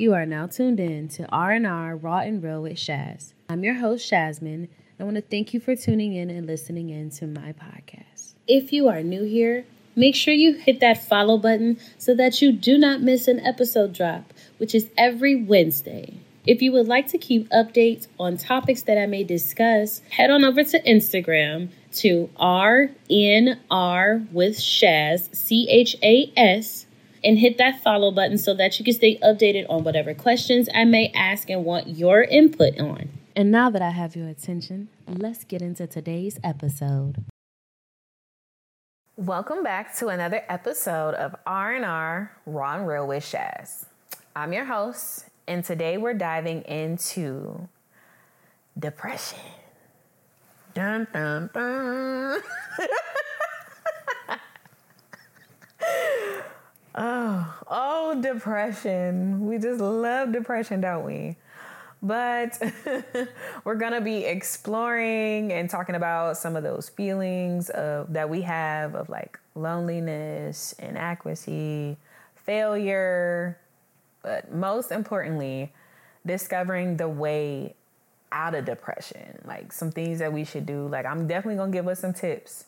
[0.00, 3.32] You are now tuned in to R&R Raw and Real with Shaz.
[3.48, 4.68] I'm your host, Shazmin.
[5.00, 8.34] I want to thank you for tuning in and listening in to my podcast.
[8.46, 9.64] If you are new here,
[9.96, 13.92] make sure you hit that follow button so that you do not miss an episode
[13.92, 16.14] drop, which is every Wednesday.
[16.46, 20.44] If you would like to keep updates on topics that I may discuss, head on
[20.44, 26.86] over to Instagram to RNR with Shaz, C H A S
[27.22, 30.84] and hit that follow button so that you can stay updated on whatever questions I
[30.84, 33.10] may ask and want your input on.
[33.34, 37.24] And now that I have your attention, let's get into today's episode.
[39.16, 43.86] Welcome back to another episode of R&R Raw and Real with Shaz.
[44.36, 47.68] I'm your host, and today we're diving into
[48.78, 49.40] depression.
[50.74, 52.40] Dun, dun, dun.
[57.00, 59.46] Oh, oh, depression.
[59.46, 61.36] We just love depression, don't we?
[62.02, 62.60] But
[63.64, 68.96] we're gonna be exploring and talking about some of those feelings of that we have
[68.96, 71.96] of like loneliness, inadequacy,
[72.34, 73.60] failure,
[74.24, 75.72] but most importantly,
[76.26, 77.76] discovering the way
[78.32, 79.38] out of depression.
[79.44, 80.88] Like some things that we should do.
[80.88, 82.64] Like I'm definitely gonna give us some tips.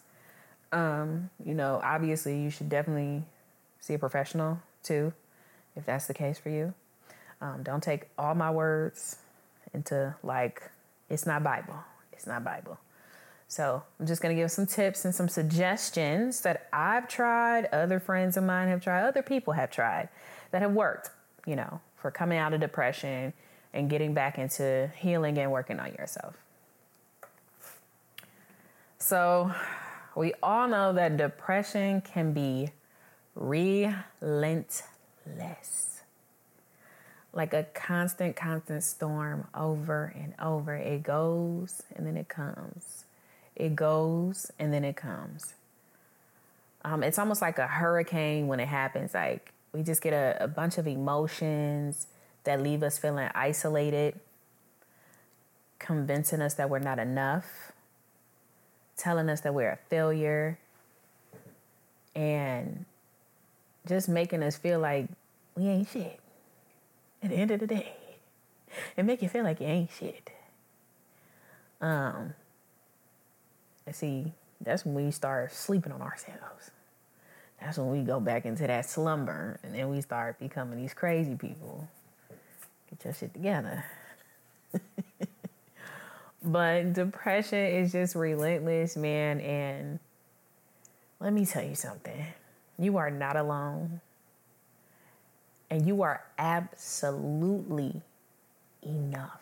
[0.71, 3.25] Um, you know, obviously you should definitely
[3.81, 5.13] see a professional too,
[5.77, 6.75] if that's the case for you.
[7.41, 9.17] Um, don't take all my words
[9.73, 10.71] into like
[11.09, 11.77] it's not Bible.
[12.13, 12.79] It's not Bible.
[13.49, 18.37] So I'm just gonna give some tips and some suggestions that I've tried, other friends
[18.37, 20.09] of mine have tried, other people have tried
[20.53, 21.11] that have worked,
[21.47, 23.33] you know, for coming out of depression
[23.73, 26.37] and getting back into healing and working on yourself.
[28.99, 29.53] So
[30.15, 32.71] we all know that depression can be
[33.35, 34.83] relentless.
[37.33, 40.75] Like a constant, constant storm over and over.
[40.75, 43.05] It goes and then it comes.
[43.55, 45.55] It goes and then it comes.
[46.85, 49.15] Um, it's almost like a hurricane when it happens.
[49.15, 52.07] Like we just get a, a bunch of emotions
[52.45, 54.19] that leave us feeling isolated,
[55.79, 57.73] convincing us that we're not enough,
[58.97, 60.59] telling us that we're a failure,
[62.15, 62.87] and
[63.87, 65.07] just making us feel like
[65.57, 66.19] we ain't shit.
[67.23, 67.93] At the end of the day,
[68.97, 70.31] it make you feel like you ain't shit.
[71.81, 72.35] Um,
[73.93, 76.71] see, that's when we start sleeping on ourselves.
[77.61, 81.35] That's when we go back into that slumber, and then we start becoming these crazy
[81.35, 81.89] people.
[82.89, 83.85] Get your shit together.
[86.43, 89.41] but depression is just relentless, man.
[89.41, 89.99] And
[91.21, 92.27] let me tell you something
[92.81, 94.01] you are not alone.
[95.69, 98.01] And you are absolutely
[98.83, 99.41] enough.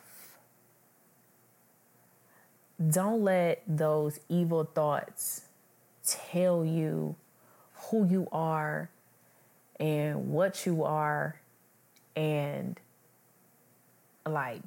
[2.91, 5.43] Don't let those evil thoughts
[6.04, 7.16] tell you
[7.75, 8.91] who you are
[9.81, 11.41] and what you are
[12.16, 12.78] and
[14.26, 14.62] like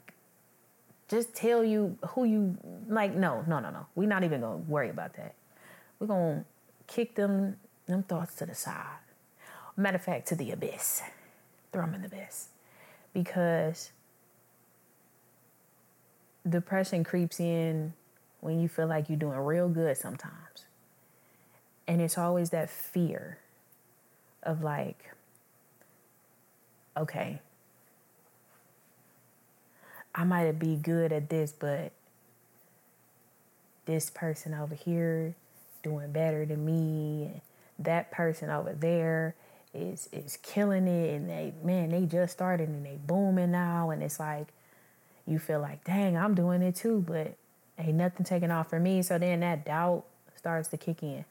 [1.09, 2.57] just tell you who you
[2.87, 5.35] like no no no no we're not even gonna worry about that
[5.99, 6.43] we're gonna
[6.87, 8.99] kick them them thoughts to the side.
[9.77, 11.01] Matter of fact, to the abyss.
[11.71, 12.49] Throw them in the abyss.
[13.13, 13.91] Because
[16.47, 17.93] depression creeps in
[18.39, 20.65] when you feel like you're doing real good sometimes.
[21.87, 23.39] And it's always that fear
[24.43, 25.11] of like,
[26.95, 27.41] okay,
[30.13, 31.91] I might be good at this, but
[33.85, 35.35] this person over here
[35.83, 37.41] doing better than me
[37.83, 39.35] that person over there
[39.73, 43.89] is is killing it and they man they just started and they booming now.
[43.89, 44.47] And it's like
[45.25, 47.35] you feel like dang i'm doing it too but
[47.77, 49.01] ain't nothing taking off for me.
[49.01, 50.05] So then that doubt
[50.35, 51.25] starts to kick in.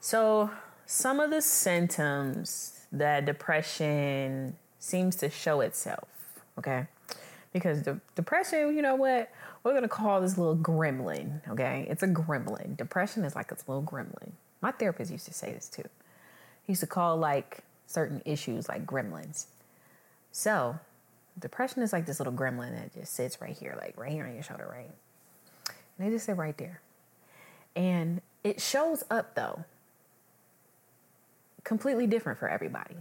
[0.00, 0.50] So
[0.86, 6.08] some of the symptoms that depression seems to show itself
[6.58, 6.86] okay?
[7.52, 9.30] Because the depression you know what?
[9.64, 11.86] We're gonna call this little gremlin okay?
[11.90, 12.76] It's a gremlin.
[12.76, 14.32] Depression is like a little gremlin
[14.62, 15.84] my therapist used to say this too.
[16.64, 19.46] He used to call like certain issues like gremlins.
[20.30, 20.78] So,
[21.38, 24.32] depression is like this little gremlin that just sits right here, like right here on
[24.32, 24.90] your shoulder, right?
[25.98, 26.80] And they just sit right there.
[27.74, 29.64] And it shows up though,
[31.64, 32.96] completely different for everybody.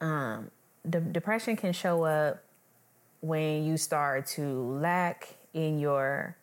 [0.00, 0.50] Um,
[0.84, 2.42] the depression can show up
[3.20, 6.36] when you start to lack in your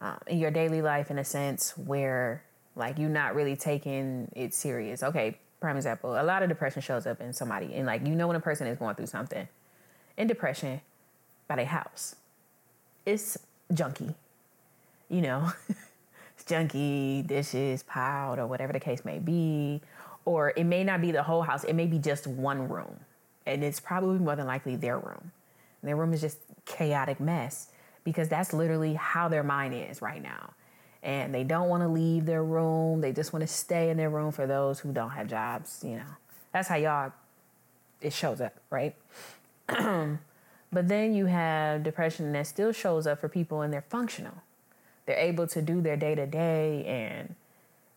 [0.00, 2.42] uh, in your daily life in a sense where
[2.76, 5.02] like you're not really taking it serious.
[5.02, 8.26] Okay, prime example, a lot of depression shows up in somebody, and like you know
[8.26, 9.46] when a person is going through something.
[10.16, 10.80] In depression,
[11.48, 12.16] by their house,
[13.06, 13.38] it's
[13.72, 14.14] junky.
[15.08, 19.80] You know, it's junky, dishes piled, or whatever the case may be.
[20.24, 23.00] Or it may not be the whole house, it may be just one room.
[23.46, 25.32] And it's probably more than likely their room.
[25.80, 27.68] And their room is just chaotic mess
[28.04, 30.54] because that's literally how their mind is right now.
[31.02, 33.00] And they don't want to leave their room.
[33.00, 35.96] They just want to stay in their room for those who don't have jobs, you
[35.96, 36.16] know.
[36.52, 37.12] That's how y'all
[38.00, 38.94] it shows up, right?
[39.68, 44.42] but then you have depression that still shows up for people and they're functional.
[45.06, 47.34] They're able to do their day to day and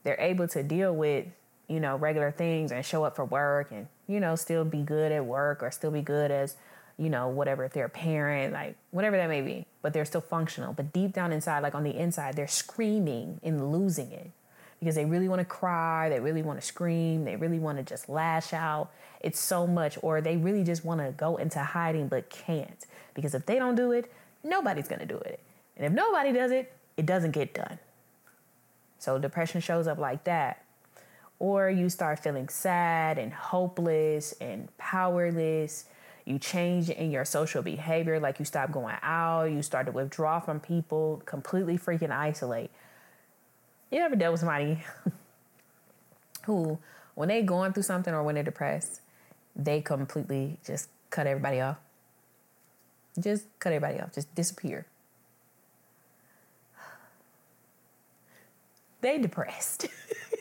[0.03, 1.25] they're able to deal with,
[1.67, 5.11] you know, regular things and show up for work and, you know, still be good
[5.11, 6.55] at work or still be good as,
[6.97, 10.21] you know, whatever, if they're a parent, like whatever that may be, but they're still
[10.21, 10.73] functional.
[10.73, 14.31] But deep down inside, like on the inside, they're screaming and losing it
[14.79, 17.83] because they really want to cry, they really want to scream, they really want to
[17.83, 18.91] just lash out.
[19.21, 23.33] It's so much, or they really just want to go into hiding but can't because
[23.33, 24.11] if they don't do it,
[24.43, 25.39] nobody's going to do it.
[25.77, 27.79] And if nobody does it, it doesn't get done.
[28.99, 30.63] So depression shows up like that.
[31.39, 35.85] Or you start feeling sad and hopeless and powerless.
[36.25, 40.39] You change in your social behavior, like you stop going out, you start to withdraw
[40.39, 42.71] from people, completely freaking isolate.
[43.91, 44.83] You ever dealt with somebody
[46.45, 46.79] who,
[47.15, 49.01] when they going through something or when they're depressed,
[49.55, 51.77] they completely just cut everybody off?
[53.19, 54.85] Just cut everybody off, just disappear.
[59.01, 59.87] They depressed.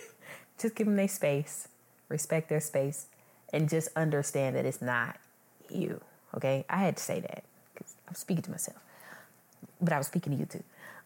[0.61, 1.67] just give them their space,
[2.09, 3.07] respect their space,
[3.53, 5.17] and just understand that it's not
[5.75, 6.01] you.
[6.35, 8.79] Okay, I had to say that because I'm speaking to myself,
[9.81, 10.63] but I was speaking to you too.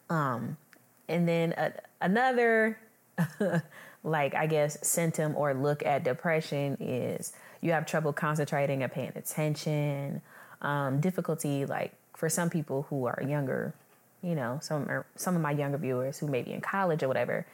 [0.09, 0.57] Um,
[1.09, 1.55] and then
[2.01, 2.79] another,
[4.05, 9.13] like, I guess, symptom or look at depression is you have trouble concentrating and paying
[9.17, 10.23] attention,
[10.63, 13.75] um, difficulty, like, for some people who are younger,
[14.23, 17.09] you know, some are, some of my younger viewers who may be in college or
[17.09, 17.47] whatever,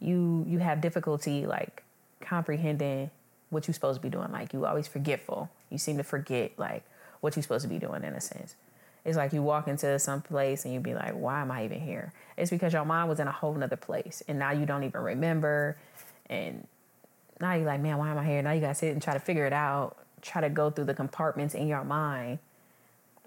[0.00, 1.82] you you have difficulty like
[2.20, 3.10] comprehending
[3.50, 4.30] what you're supposed to be doing.
[4.32, 5.50] Like you always forgetful.
[5.70, 6.84] You seem to forget like
[7.20, 8.54] what you're supposed to be doing in a sense.
[9.04, 11.80] It's like you walk into some place and you be like, why am I even
[11.80, 12.12] here?
[12.36, 15.00] It's because your mind was in a whole nother place and now you don't even
[15.00, 15.76] remember.
[16.28, 16.66] And
[17.40, 18.42] now you're like, man, why am I here?
[18.42, 20.94] Now you gotta sit and try to figure it out, try to go through the
[20.94, 22.38] compartments in your mind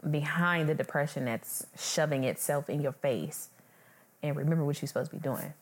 [0.09, 3.49] behind the depression that's shoving itself in your face
[4.23, 5.53] and remember what you're supposed to be doing.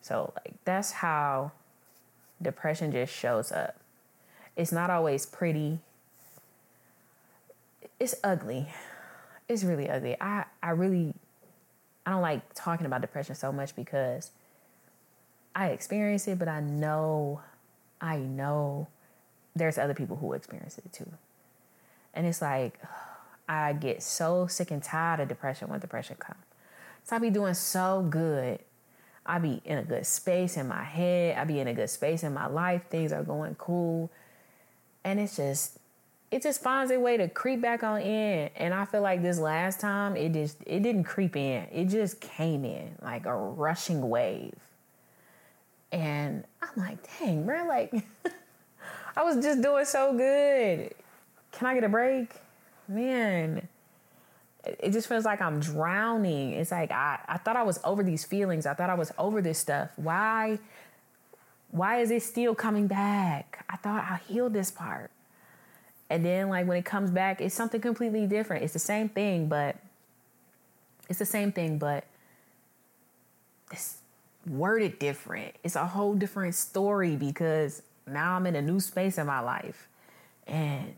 [0.00, 1.52] So like that's how
[2.40, 3.76] depression just shows up.
[4.56, 5.80] It's not always pretty.
[8.00, 8.68] It's ugly
[9.48, 10.16] it's really ugly.
[10.20, 11.14] I I really
[12.04, 14.30] I don't like talking about depression so much because
[15.54, 17.40] I experience it, but I know
[18.00, 18.88] I know
[19.56, 21.10] there's other people who experience it too.
[22.14, 22.78] And it's like
[23.48, 26.44] I get so sick and tired of depression when depression comes.
[27.04, 28.58] So I be doing so good.
[29.24, 31.38] I be in a good space in my head.
[31.38, 32.82] I be in a good space in my life.
[32.90, 34.10] Things are going cool.
[35.04, 35.77] And it's just
[36.30, 38.50] it just finds a way to creep back on in.
[38.56, 41.66] And I feel like this last time it just it didn't creep in.
[41.72, 44.54] It just came in like a rushing wave.
[45.90, 47.92] And I'm like, dang, bro, like
[49.16, 50.94] I was just doing so good.
[51.52, 52.34] Can I get a break?
[52.86, 53.66] Man,
[54.64, 56.52] it just feels like I'm drowning.
[56.52, 58.66] It's like I, I thought I was over these feelings.
[58.66, 59.90] I thought I was over this stuff.
[59.96, 60.58] Why
[61.70, 63.64] why is it still coming back?
[63.68, 65.10] I thought I healed this part.
[66.10, 68.64] And then like when it comes back, it's something completely different.
[68.64, 69.76] It's the same thing, but
[71.08, 72.04] it's the same thing, but
[73.70, 73.98] it's
[74.46, 75.54] worded different.
[75.62, 79.88] It's a whole different story because now I'm in a new space in my life.
[80.46, 80.94] And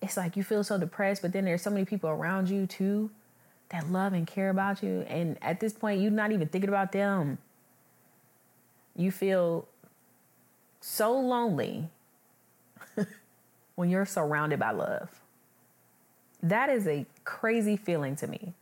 [0.00, 3.10] it's like you feel so depressed, but then there's so many people around you too
[3.68, 5.02] that love and care about you.
[5.08, 7.38] And at this point, you're not even thinking about them.
[8.96, 9.68] You feel
[10.80, 11.88] so lonely
[13.74, 15.08] when you're surrounded by love.
[16.42, 18.54] That is a crazy feeling to me.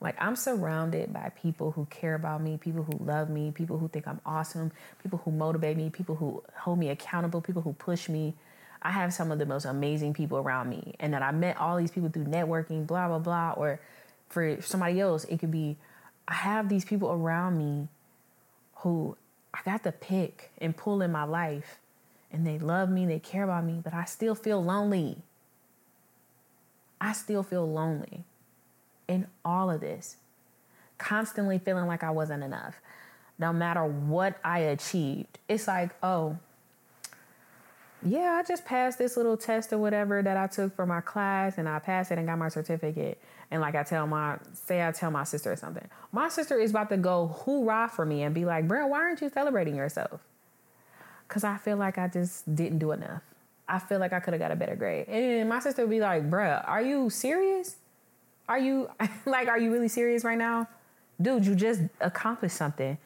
[0.00, 3.88] Like I'm surrounded by people who care about me, people who love me, people who
[3.88, 4.70] think I'm awesome,
[5.02, 8.34] people who motivate me, people who hold me accountable, people who push me.
[8.82, 10.94] I have some of the most amazing people around me.
[11.00, 13.52] And that I met all these people through networking, blah, blah, blah.
[13.56, 13.80] Or
[14.28, 15.78] for somebody else, it could be
[16.28, 17.88] I have these people around me
[18.76, 19.16] who
[19.54, 21.78] I got to pick and pull in my life
[22.34, 25.18] and they love me, they care about me, but I still feel lonely.
[27.00, 28.24] I still feel lonely
[29.06, 30.16] in all of this,
[30.98, 32.74] constantly feeling like I wasn't enough.
[33.38, 36.38] No matter what I achieved, it's like, oh,
[38.04, 41.56] yeah, I just passed this little test or whatever that I took for my class
[41.56, 43.22] and I passed it and got my certificate.
[43.50, 45.86] And like I tell my, say I tell my sister or something.
[46.10, 49.22] My sister is about to go hoorah for me and be like, bro, why aren't
[49.22, 50.20] you celebrating yourself?
[51.34, 53.20] Because I feel like I just didn't do enough.
[53.68, 55.08] I feel like I could have got a better grade.
[55.08, 57.74] And my sister would be like, bruh, are you serious?
[58.48, 58.88] Are you,
[59.26, 60.68] like, are you really serious right now?
[61.20, 62.98] Dude, you just accomplished something.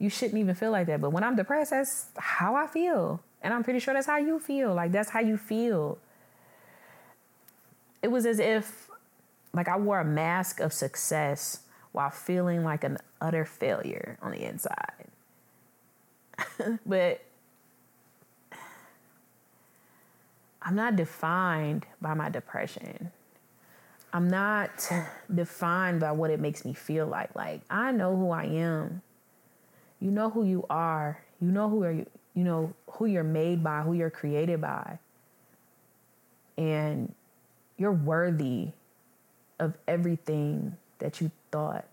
[0.00, 1.00] You shouldn't even feel like that.
[1.00, 3.22] But when I'm depressed, that's how I feel.
[3.42, 4.74] And I'm pretty sure that's how you feel.
[4.74, 5.98] Like, that's how you feel.
[8.02, 8.90] It was as if,
[9.52, 11.60] like, I wore a mask of success
[11.92, 15.06] while feeling like an utter failure on the inside.
[16.84, 17.20] but
[20.64, 23.10] I'm not defined by my depression.
[24.12, 24.70] I'm not
[25.34, 27.34] defined by what it makes me feel like.
[27.34, 29.02] Like I know who I am.
[30.00, 31.22] You know who you are.
[31.40, 34.98] You know who are you you know who you're made by, who you're created by.
[36.56, 37.14] And
[37.76, 38.68] you're worthy
[39.58, 41.84] of everything that you thought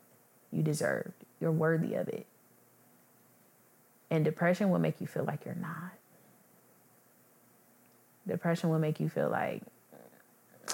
[0.52, 1.14] you deserved.
[1.42, 2.26] You're worthy of it.
[4.10, 5.99] And depression will make you feel like you're not.
[8.28, 9.62] Depression will make you feel like,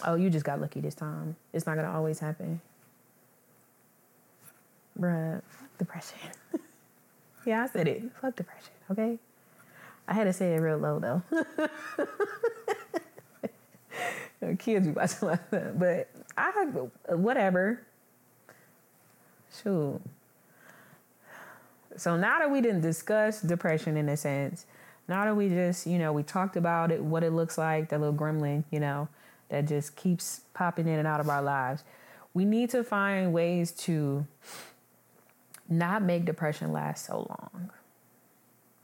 [0.04, 1.36] oh, you just got lucky this time.
[1.54, 2.62] It's not gonna always happen.
[5.00, 5.42] Bruh,
[5.78, 6.18] depression.
[7.46, 8.04] yeah, I said it.
[8.22, 9.20] Fuck depression, okay?
[10.08, 11.22] I had to say it real low though.
[14.60, 15.80] Kids be watching like that.
[15.80, 16.52] But I
[17.16, 17.82] whatever.
[19.64, 20.02] Shoot.
[21.98, 24.66] So now that we didn't discuss depression in a sense,
[25.08, 28.00] now that we just, you know, we talked about it, what it looks like, that
[28.00, 29.08] little gremlin, you know,
[29.50, 31.84] that just keeps popping in and out of our lives.
[32.34, 34.26] We need to find ways to
[35.70, 37.70] not make depression last so long.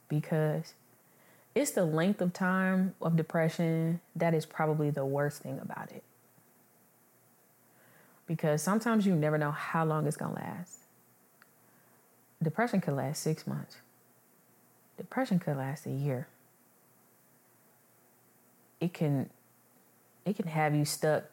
[0.07, 0.73] Because
[1.55, 6.03] it's the length of time of depression that is probably the worst thing about it.
[8.27, 10.77] Because sometimes you never know how long it's to last.
[12.41, 13.77] Depression could last six months.
[15.01, 16.27] Depression could last a year.
[18.79, 19.31] It can
[20.25, 21.23] it can have you stuck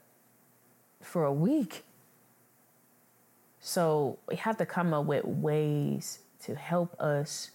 [1.03, 1.85] for a week.
[3.61, 7.51] So we have to come up with ways to help us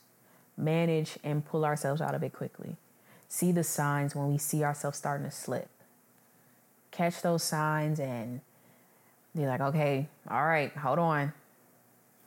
[0.55, 2.75] manage and pull ourselves out of it quickly.
[3.27, 5.67] See the signs when we see ourselves starting to slip.
[6.91, 8.41] Catch those signs and
[9.35, 11.33] be like, okay, all right, hold on.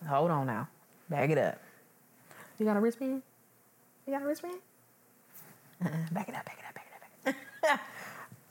[0.09, 0.67] Hold on now.
[1.09, 1.61] Bag it up.
[2.59, 3.23] You got a wristband?
[4.07, 4.59] You got a wristband?
[5.85, 5.91] Uh-uh.
[6.13, 7.81] Back it up, back it up, back it up, back it up.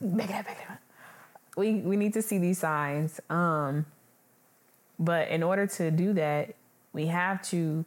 [0.00, 0.78] back it up, back it up.
[1.56, 3.20] We, we need to see these signs.
[3.30, 3.86] Um,
[4.98, 6.54] but in order to do that,
[6.92, 7.84] we have to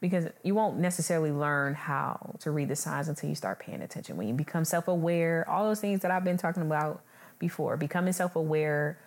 [0.00, 4.16] because you won't necessarily learn how to read the signs until you start paying attention.
[4.16, 7.02] When you become self aware, all those things that I've been talking about
[7.38, 8.98] before, becoming self aware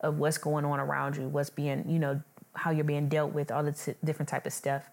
[0.00, 2.22] of what's going on around you, what's being, you know,
[2.54, 4.90] how you're being dealt with, all the t- different type of stuff.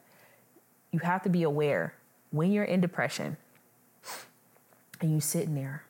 [0.95, 1.93] You have to be aware
[2.31, 3.35] when you're in depression
[5.01, 5.83] and you sitting there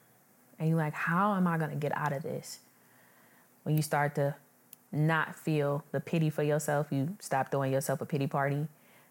[0.57, 2.57] and you're like, how am I going to get out of this?
[3.62, 4.33] When you start to
[4.91, 8.67] not feel the pity for yourself, you stop throwing yourself a pity party and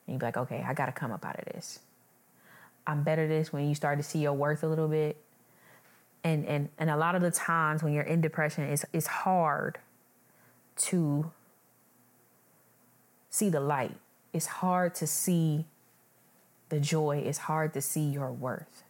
[0.08, 1.78] you're like, okay, I got to come up out of this.
[2.88, 5.16] I'm better this when you start to see your worth a little bit.
[6.24, 9.78] And, and, and a lot of the times when you're in depression, it's, it's hard
[10.76, 11.30] to
[13.30, 13.94] see the light.
[14.32, 15.66] It's hard to see
[16.74, 17.22] the joy.
[17.24, 18.82] It's hard to see your worth.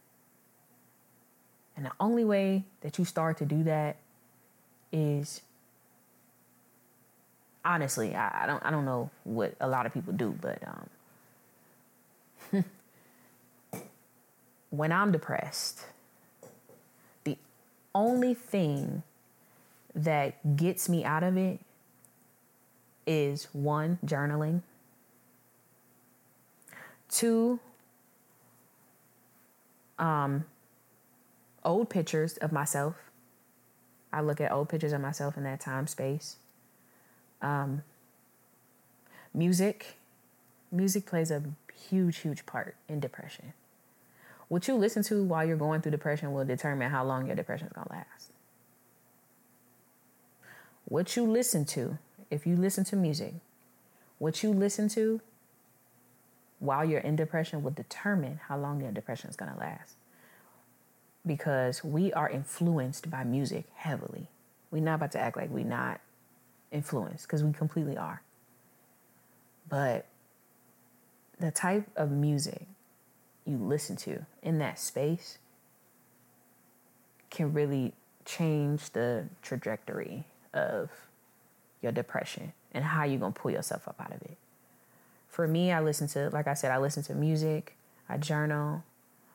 [1.77, 3.97] And the only way that you start to do that
[4.91, 5.41] is
[7.63, 10.59] honestly, I, I don't I don't know what a lot of people do, but
[12.53, 12.65] um,
[14.71, 15.85] when I'm depressed,
[17.23, 17.37] the
[17.93, 19.03] only thing
[19.93, 21.59] that gets me out of it
[23.05, 24.61] is one, journaling,
[27.09, 27.59] two,
[29.99, 30.45] um,
[31.63, 32.95] old pictures of myself.
[34.13, 36.37] I look at old pictures of myself in that time space.
[37.41, 37.83] Um,
[39.33, 39.97] music.
[40.71, 41.43] Music plays a
[41.89, 43.53] huge, huge part in depression.
[44.47, 47.67] What you listen to while you're going through depression will determine how long your depression
[47.67, 48.31] is going to last.
[50.85, 51.97] What you listen to,
[52.29, 53.33] if you listen to music,
[54.19, 55.19] what you listen to
[56.59, 59.95] while you're in depression will determine how long your depression is going to last.
[61.25, 64.29] Because we are influenced by music heavily.
[64.71, 66.01] We're not about to act like we're not
[66.71, 68.21] influenced because we completely are.
[69.67, 70.05] But
[71.39, 72.67] the type of music
[73.45, 75.37] you listen to in that space
[77.29, 77.93] can really
[78.23, 80.89] change the trajectory of
[81.81, 84.37] your depression and how you're going to pull yourself up out of it.
[85.35, 87.75] For me, I listen to, like I said, I listen to music,
[88.07, 88.85] I journal,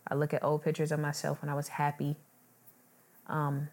[0.09, 2.17] I look at old pictures of myself when I was happy.
[3.27, 3.69] Um,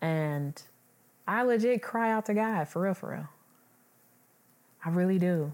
[0.00, 0.62] and
[1.26, 3.28] I legit cry out to God for real, for real.
[4.84, 5.52] I really do.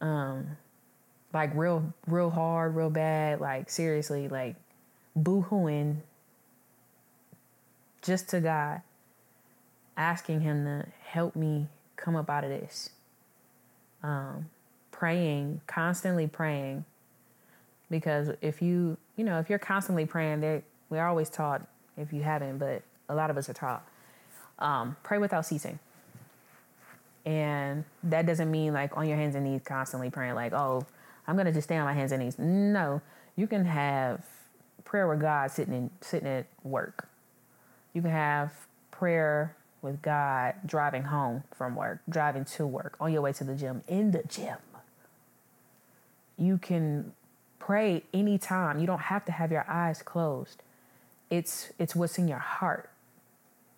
[0.00, 0.56] Um,
[1.34, 3.40] like real, real hard, real bad.
[3.40, 4.54] Like seriously, like
[5.16, 6.02] boo-hooing
[8.02, 8.82] just to God,
[9.96, 11.66] asking Him to help me
[11.98, 12.90] come up out of this.
[14.02, 14.46] Um,
[14.90, 16.84] praying, constantly praying,
[17.90, 21.66] because if you, you know, if you're constantly praying, there we're always taught.
[21.96, 23.86] If you haven't, but a lot of us are taught,
[24.60, 25.80] um, pray without ceasing.
[27.26, 30.86] And that doesn't mean like on your hands and knees constantly praying, like, oh,
[31.26, 32.38] I'm gonna just stay on my hands and knees.
[32.38, 33.02] No,
[33.36, 34.24] you can have
[34.84, 37.08] prayer with God sitting in sitting at work.
[37.92, 38.52] You can have
[38.92, 43.54] prayer with God driving home from work, driving to work, on your way to the
[43.54, 44.56] gym, in the gym.
[46.36, 47.12] You can
[47.58, 48.78] pray anytime.
[48.78, 50.62] You don't have to have your eyes closed.
[51.30, 52.90] It's it's what's in your heart.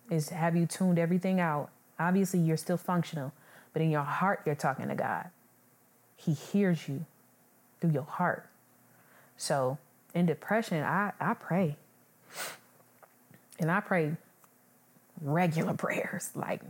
[0.09, 1.69] Is have you tuned everything out?
[1.99, 3.33] Obviously you're still functional,
[3.73, 5.29] but in your heart you're talking to God.
[6.15, 7.05] He hears you
[7.79, 8.47] through your heart.
[9.37, 9.77] So
[10.13, 11.77] in depression, I, I pray.
[13.59, 14.15] And I pray
[15.21, 16.61] regular prayers, like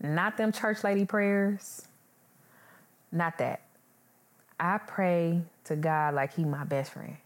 [0.00, 1.86] not them church lady prayers,
[3.10, 3.62] not that.
[4.58, 7.16] I pray to God like he my best friend.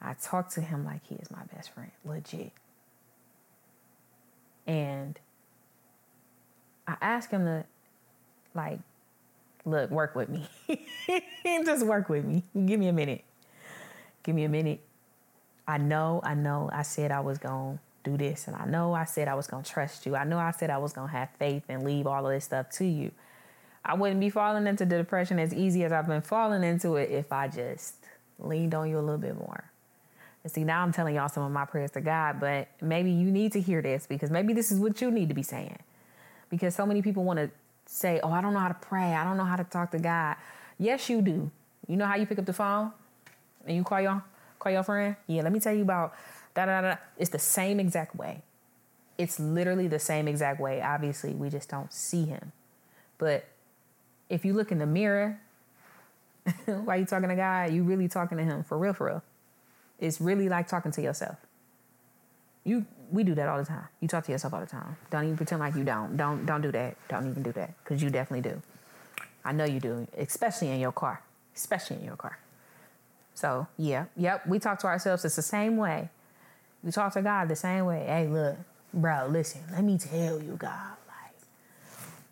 [0.00, 2.52] I talk to him like he is my best friend, legit.
[4.66, 5.18] And
[6.86, 7.64] I ask him to
[8.54, 8.80] like
[9.64, 10.48] look, work with me.
[11.44, 12.44] Just work with me.
[12.66, 13.24] Give me a minute.
[14.22, 14.80] Give me a minute.
[15.66, 18.46] I know, I know I said I was to do this.
[18.46, 20.16] And I know I said I was going to trust you.
[20.16, 22.44] I know I said I was going to have faith and leave all of this
[22.44, 23.12] stuff to you.
[23.84, 27.10] I wouldn't be falling into the depression as easy as I've been falling into it
[27.10, 27.94] if I just
[28.38, 29.70] leaned on you a little bit more.
[30.42, 33.30] And see, now I'm telling y'all some of my prayers to God, but maybe you
[33.30, 35.78] need to hear this because maybe this is what you need to be saying.
[36.48, 37.50] Because so many people want to
[37.86, 39.14] say, Oh, I don't know how to pray.
[39.14, 40.36] I don't know how to talk to God.
[40.78, 41.50] Yes, you do.
[41.86, 42.92] You know how you pick up the phone
[43.66, 44.22] and you call your
[44.58, 45.16] call your friend?
[45.26, 46.14] Yeah, let me tell you about
[46.54, 46.96] da da da.
[47.18, 48.42] It's the same exact way.
[49.18, 50.80] It's literally the same exact way.
[50.80, 52.52] Obviously, we just don't see him.
[53.18, 53.44] But
[54.30, 55.40] if you look in the mirror
[56.64, 59.22] while you talking to God, you really talking to him for real, for real.
[59.98, 61.36] It's really like talking to yourself.
[62.64, 63.88] You we do that all the time.
[64.00, 64.96] You talk to yourself all the time.
[65.10, 66.16] Don't even pretend like you don't.
[66.16, 66.96] Don't don't do that.
[67.08, 68.62] Don't even do that because you definitely do.
[69.44, 71.22] I know you do, especially in your car.
[71.54, 72.38] Especially in your car.
[73.34, 74.46] So yeah, yep.
[74.46, 75.24] We talk to ourselves.
[75.24, 76.10] It's the same way.
[76.82, 78.04] We talk to God the same way.
[78.06, 78.56] Hey, look,
[78.94, 79.60] bro, listen.
[79.72, 80.96] Let me tell you, God.
[81.06, 81.34] Like,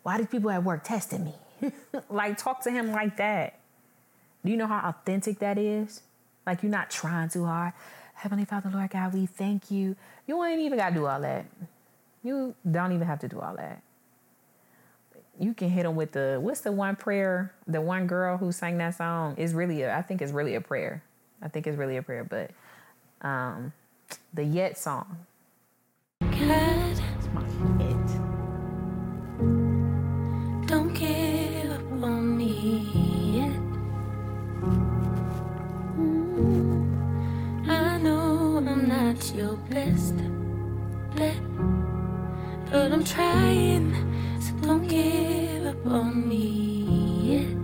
[0.03, 1.71] why do people at work testing me?
[2.09, 3.59] like, talk to Him like that.
[4.43, 6.01] Do you know how authentic that is?
[6.45, 7.73] Like, you're not trying too hard.
[8.15, 9.95] Heavenly Father, Lord God, we thank you.
[10.27, 11.45] You ain't even got to do all that.
[12.23, 13.81] You don't even have to do all that.
[15.39, 17.53] You can hit them with the what's the one prayer?
[17.65, 20.61] The one girl who sang that song is really a, I think it's really a
[20.61, 21.01] prayer.
[21.41, 22.51] I think it's really a prayer, but
[23.21, 23.71] um,
[24.33, 25.25] the Yet song.
[26.21, 27.43] God, it's my
[27.79, 28.07] hit.
[30.67, 32.53] Don't give up on me
[33.37, 33.59] yet.
[35.97, 40.15] Mm, I know I'm not your best
[41.15, 41.37] bet,
[42.71, 43.93] but I'm trying,
[44.41, 46.45] so don't give up on me
[47.33, 47.58] yet.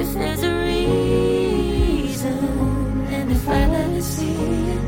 [0.00, 2.38] if there's a reason
[3.12, 4.80] and if I let it see it.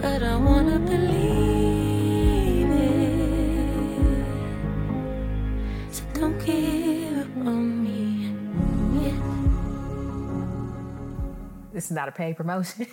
[0.00, 4.24] But I wanna believe it.
[5.92, 8.32] So don't give up on me.
[11.74, 12.86] This is not a paid promotion.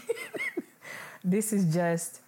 [1.23, 2.19] this is just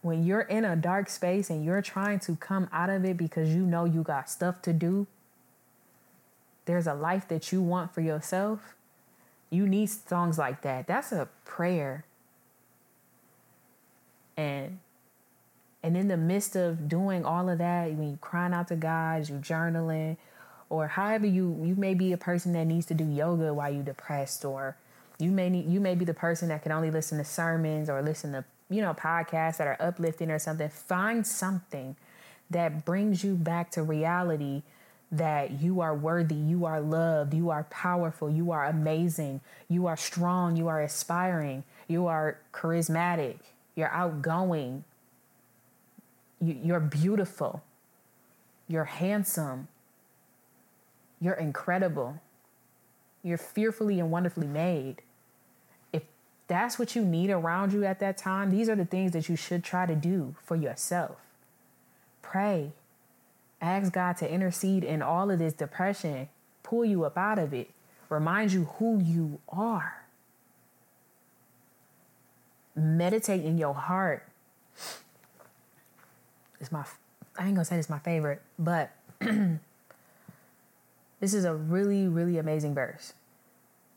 [0.00, 3.54] when you're in a dark space and you're trying to come out of it because
[3.54, 5.06] you know you got stuff to do
[6.66, 8.74] there's a life that you want for yourself.
[9.50, 10.86] You need songs like that.
[10.86, 12.04] That's a prayer.
[14.36, 14.80] And
[15.82, 19.28] and in the midst of doing all of that, when you crying out to God,
[19.28, 20.16] you journaling,
[20.68, 23.84] or however you you may be a person that needs to do yoga while you're
[23.84, 24.76] depressed, or
[25.18, 28.02] you may need you may be the person that can only listen to sermons or
[28.02, 30.68] listen to you know podcasts that are uplifting or something.
[30.68, 31.96] Find something
[32.50, 34.62] that brings you back to reality
[35.12, 39.96] that you are worthy, you are loved, you are powerful, you are amazing, you are
[39.96, 43.36] strong, you are aspiring, you are charismatic,
[43.76, 44.84] you're outgoing,
[46.40, 47.62] you're beautiful.
[48.68, 49.68] You're handsome.
[51.20, 52.20] You're incredible.
[53.22, 55.02] You're fearfully and wonderfully made.
[55.92, 56.02] If
[56.46, 59.36] that's what you need around you at that time, these are the things that you
[59.36, 61.16] should try to do for yourself.
[62.22, 62.72] Pray.
[63.60, 66.28] Ask God to intercede in all of this depression,
[66.62, 67.70] pull you up out of it,
[68.08, 70.04] remind you who you are.
[72.74, 74.28] Meditate in your heart
[76.60, 76.84] it's my
[77.38, 78.90] I ain't gonna say it's my favorite, but
[79.20, 79.60] this
[81.34, 83.12] is a really, really amazing verse.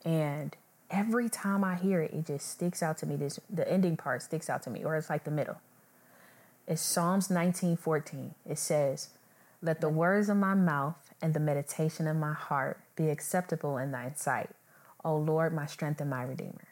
[0.04, 0.56] And
[0.90, 3.16] every time I hear it, it just sticks out to me.
[3.16, 5.58] This the ending part sticks out to me, or it's like the middle.
[6.68, 8.36] It's Psalms 19 14.
[8.48, 9.10] It says,
[9.62, 13.92] Let the words of my mouth and the meditation of my heart be acceptable in
[13.92, 14.50] thine sight,
[15.04, 16.68] O Lord, my strength and my redeemer.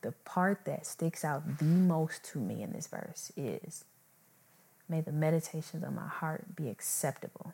[0.00, 3.84] The part that sticks out the most to me in this verse is
[4.88, 7.52] May the meditations of my heart be acceptable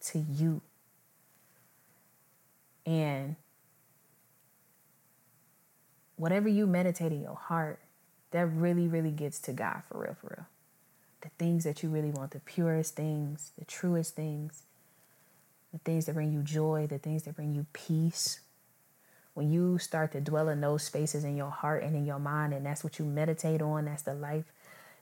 [0.00, 0.60] to you.
[2.84, 3.36] And
[6.16, 7.78] whatever you meditate in your heart,
[8.32, 10.46] that really, really gets to God for real, for real.
[11.26, 14.62] The things that you really want, the purest things, the truest things,
[15.72, 18.38] the things that bring you joy, the things that bring you peace.
[19.34, 22.54] When you start to dwell in those spaces in your heart and in your mind,
[22.54, 24.44] and that's what you meditate on, that's the life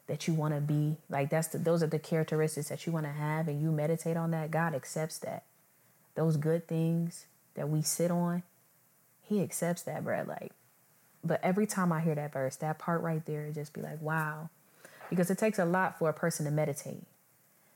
[0.07, 0.97] that you want to be.
[1.11, 4.17] Like that's the those are the characteristics that you want to have and you meditate
[4.17, 5.45] on that, God accepts that.
[6.15, 8.45] Those good things that we sit on,
[9.21, 10.25] he accepts that, bro.
[10.27, 10.53] Like
[11.23, 14.51] but every time I hear that verse, that part right there, just be like, wow.
[15.11, 17.03] Because it takes a lot for a person to meditate.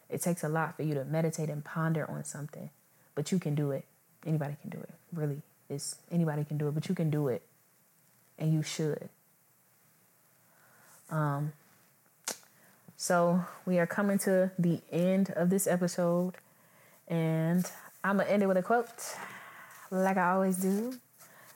[0.08, 2.70] It takes a lot for you to meditate and ponder on something.
[3.14, 3.84] But you can do it.
[4.26, 4.90] Anybody can do it.
[5.12, 5.42] Really.
[5.68, 7.42] It's anybody can do it, but you can do it.
[8.38, 9.08] And you should.
[11.10, 11.52] Um
[13.00, 16.34] so we are coming to the end of this episode,
[17.06, 17.64] and
[18.02, 18.88] I'm gonna end it with a quote,
[19.92, 20.94] like I always do,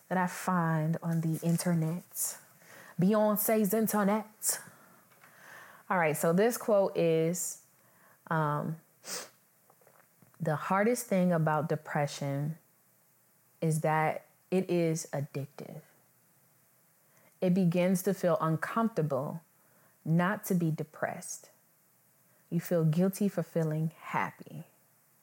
[0.09, 2.37] that I find on the internet,
[3.01, 4.61] Beyonce's internet.
[5.93, 7.59] All right, so this quote is
[8.31, 8.77] um,
[10.41, 12.57] The hardest thing about depression
[13.61, 15.83] is that it is addictive.
[17.43, 19.43] It begins to feel uncomfortable
[20.03, 21.51] not to be depressed.
[22.49, 24.65] You feel guilty for feeling happy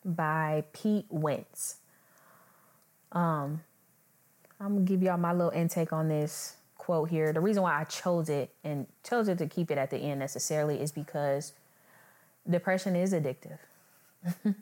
[0.06, 1.78] by Pete Wentz.
[3.12, 3.64] Um,
[4.60, 6.58] I'm gonna give y'all my little intake on this
[6.90, 7.32] quote here.
[7.32, 10.20] The reason why I chose it and chose it to keep it at the end
[10.20, 11.54] necessarily is because
[12.50, 13.60] depression is addictive.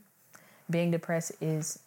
[0.70, 1.80] Being depressed is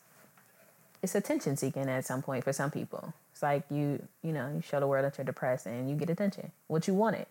[1.02, 3.12] it's attention seeking at some point for some people.
[3.34, 6.08] It's like you, you know, you show the world that you're depressed and you get
[6.08, 6.52] attention.
[6.68, 7.26] What you wanted.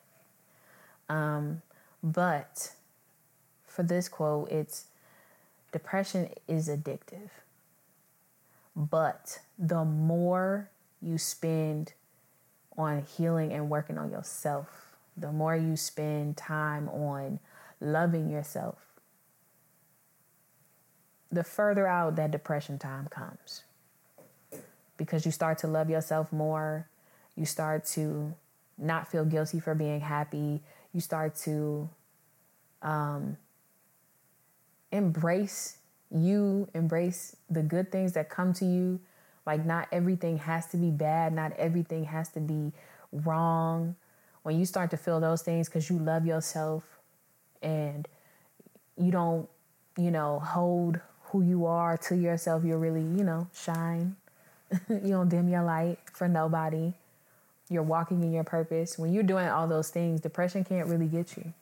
[1.09, 1.63] Um,
[2.03, 2.73] but
[3.65, 4.85] for this quote, it's
[5.71, 7.31] depression is addictive.
[8.75, 10.69] But the more
[11.01, 11.93] you spend
[12.79, 17.39] on healing and working on yourself, the more you spend time on
[17.81, 18.77] loving yourself,
[21.31, 23.63] the further out that depression time comes.
[24.97, 26.87] Because you start to love yourself more,
[27.35, 28.33] you start to
[28.77, 30.61] not feel guilty for being happy,
[30.93, 31.89] you start to
[32.81, 33.37] um,
[34.91, 35.77] embrace
[36.11, 38.99] you, embrace the good things that come to you.
[39.45, 42.71] Like, not everything has to be bad, not everything has to be
[43.11, 43.95] wrong.
[44.43, 46.83] When you start to feel those things because you love yourself
[47.61, 48.07] and
[48.97, 49.49] you don't,
[49.97, 54.15] you know, hold who you are to yourself, you're really, you know, shine.
[54.89, 56.93] you don't dim your light for nobody
[57.69, 61.37] you're walking in your purpose, when you're doing all those things, depression can't really get
[61.37, 61.53] you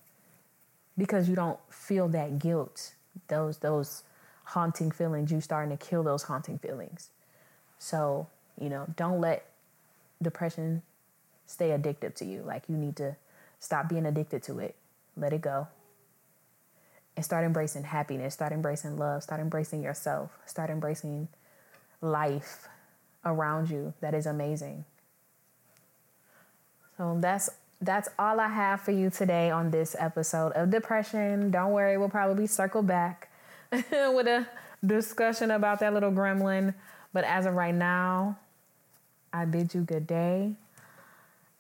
[0.98, 2.94] because you don't feel that guilt,
[3.28, 4.04] those those
[4.46, 5.32] haunting feelings.
[5.32, 7.10] You starting to kill those haunting feelings.
[7.80, 8.28] So
[8.60, 9.46] You know, don't let
[10.22, 10.82] depression
[11.46, 12.42] stay addictive to you.
[12.42, 13.16] Like you need to
[13.60, 14.76] stop being addicted to it.
[15.16, 15.68] Let it go.
[17.16, 21.28] And start embracing happiness, start embracing love, start embracing yourself, start embracing
[22.02, 22.68] life
[23.26, 24.86] around you that is amazing.
[26.98, 31.52] So that's that's all I have for you today on this episode of depression.
[31.52, 33.30] Don't worry, we'll probably circle back
[33.72, 34.48] with a
[34.84, 36.74] discussion about that little gremlin.
[37.14, 38.38] But as of right now,
[39.34, 40.54] I bid you good day.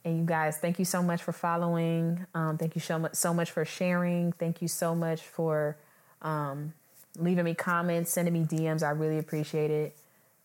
[0.06, 2.26] And you guys, thank you so much for following.
[2.34, 4.32] Um, thank you so much, so much for sharing.
[4.32, 5.76] Thank you so much for
[6.22, 6.74] um,
[7.18, 8.84] leaving me comments, sending me DMs.
[8.84, 9.96] I really appreciate it.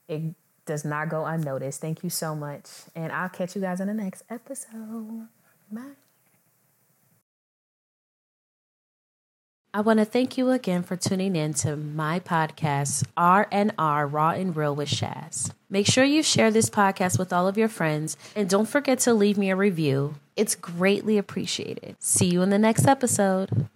[0.09, 0.35] It
[0.67, 1.81] does not go unnoticed.
[1.81, 2.69] Thank you so much.
[2.95, 5.29] And I'll catch you guys in the next episode.
[5.71, 6.02] Bye.
[9.75, 14.55] I want to thank you again for tuning in to my podcast, R&R Raw and
[14.55, 15.51] Real with Shaz.
[15.71, 19.15] Make sure you share this podcast with all of your friends and don't forget to
[19.15, 20.17] leave me a review.
[20.37, 21.97] It's greatly appreciated.
[22.01, 23.67] See you in the next episode.